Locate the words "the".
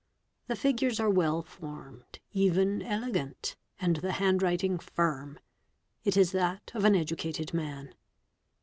0.47-0.55, 3.97-4.13